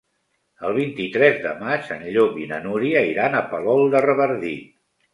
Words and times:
El 0.69 0.71
vint-i-tres 0.77 1.37
de 1.43 1.51
maig 1.61 1.93
en 1.97 2.03
Llop 2.17 2.41
i 2.47 2.51
na 2.55 2.61
Núria 2.67 3.07
iran 3.13 3.41
a 3.41 3.47
Palol 3.55 3.89
de 3.97 4.07
Revardit. 4.11 4.71